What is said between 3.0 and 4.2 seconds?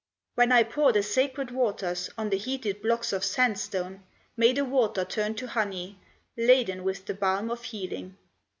of sandstone,